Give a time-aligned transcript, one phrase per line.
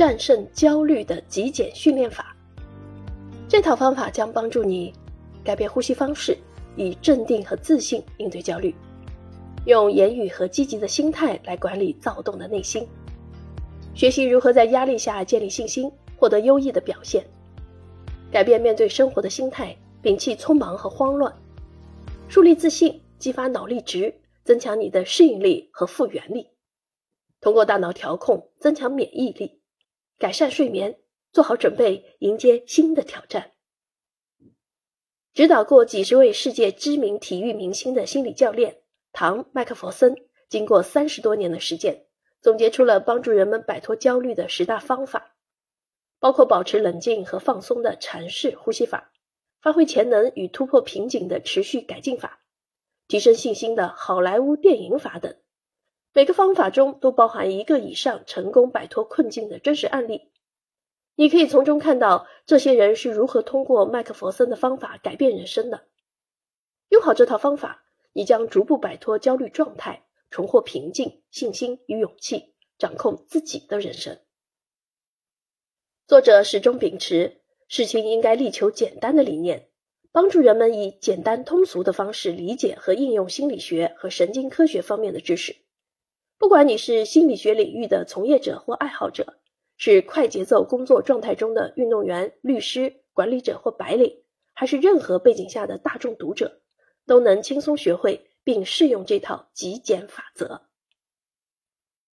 [0.00, 2.34] 战胜焦虑的极简训练法。
[3.46, 4.94] 这套方法将帮助你
[5.44, 6.38] 改变呼吸方式，
[6.74, 8.74] 以镇定和自信应对焦虑，
[9.66, 12.88] 用言语和积极的心态来管理躁动的内心，
[13.92, 17.22] 学习如何在压力下建立信心，获得优异的表现，
[18.32, 21.30] 改变面对生活的心态，摒弃匆忙和慌乱，
[22.26, 24.14] 树立自信，激发脑力值，
[24.44, 26.46] 增强你的适应力和复原力。
[27.42, 29.59] 通过大脑调控，增强免疫力，
[30.20, 31.00] 改善睡眠，
[31.32, 33.52] 做好准备迎接新的挑战。
[35.32, 40.14] 指导过几十位世界知名体育明星的心理教练唐·麦克弗森，
[40.50, 42.04] 经过三十多年的实践，
[42.42, 45.36] 总结出了帮助人们摆脱焦虑的十大方法，
[46.18, 49.12] 包括保持冷静和放松的禅式呼吸法，
[49.62, 52.42] 发挥潜能与突破瓶颈的持续改进法，
[53.08, 55.34] 提升信心的好莱坞电影法等。
[56.20, 60.28] 每个方法中都包含一个以上成功摆脱困境的真实案例，
[61.14, 65.86] 你可以从中看到这些人是如何通过麦克弗森的方法改变人生的。
[66.90, 74.18] 用好这套方法，你将逐步摆脱焦虑状态，重获平静、信心与勇气，掌控自己的人生。
[76.06, 79.70] 作者始终秉持事情应该力求简单的理念，
[80.12, 85.56] 帮助人们以简单通俗的方式理解和应用心理学和神经科学方面的知识。
[86.40, 89.34] 不管你是心理学领域的从业者或爱好者，
[89.76, 94.22] 是快节奏工作状态中的运动员、律师、管理者或白领，
[94.54, 96.62] 还是任何背景下的大众读者，
[97.06, 100.62] 都能轻松学会并适用这套极简法则。